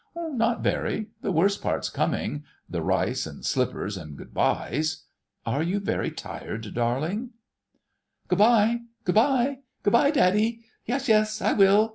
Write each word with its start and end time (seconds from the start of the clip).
"Not 0.15 0.61
very. 0.63 1.09
The 1.21 1.31
worst 1.31 1.61
part's 1.61 1.87
coming—the 1.91 2.81
rice 2.81 3.27
and 3.27 3.45
slippers 3.45 3.97
and 3.97 4.17
good 4.17 4.33
byes. 4.33 5.03
Are 5.45 5.61
you 5.61 5.79
very 5.79 6.09
tired, 6.09 6.73
darling...?" 6.73 7.33
"Good 8.27 8.39
bye—Good 8.39 9.13
bye! 9.13 9.59
Good 9.83 9.93
bye, 9.93 10.09
Daddie.... 10.09 10.65
Yes, 10.87 11.07
yes.... 11.07 11.39
I 11.39 11.53
will.... 11.53 11.89